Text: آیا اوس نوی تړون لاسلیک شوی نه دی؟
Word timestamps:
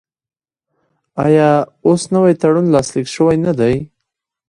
آیا 1.25 1.49
اوس 1.85 2.01
نوی 2.13 2.33
تړون 2.41 2.67
لاسلیک 2.75 3.07
شوی 3.15 3.37
نه 3.45 3.51
دی؟ 3.59 3.75